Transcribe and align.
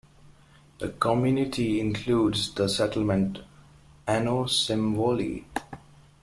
The 0.79 0.89
community 0.89 1.79
includes 1.79 2.55
the 2.55 2.67
settlement 2.67 3.37
Ano 4.07 4.45
Symvoli. 4.45 5.45